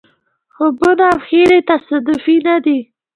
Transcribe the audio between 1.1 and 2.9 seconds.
او هیلې تصادفي نه دي.